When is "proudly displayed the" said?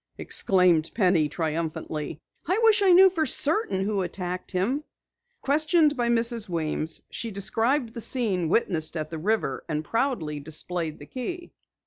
9.85-11.05